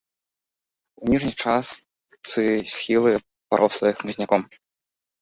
У 1.03 1.11
ніжняй 1.11 1.35
частцы 1.43 2.41
схілы 2.75 3.11
парослыя 3.53 3.93
хмызняком. 4.03 4.53